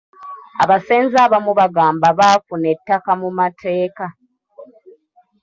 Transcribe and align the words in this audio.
Abasenze 0.63 1.17
abamu 1.25 1.51
bagamba 1.59 2.07
baafuna 2.19 2.67
ettaka 2.75 3.11
mu 3.21 3.29
mateeka. 3.37 4.05